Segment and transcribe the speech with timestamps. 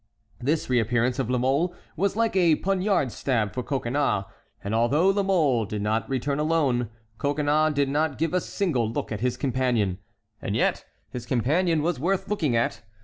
[0.39, 4.25] This reappearance of La Mole was like a poniard stab for Coconnas;
[4.63, 6.89] and although La Mole did not return alone,
[7.19, 9.99] Coconnas did not give a single look at his companion.
[10.41, 12.81] And yet his companion was worth looking at.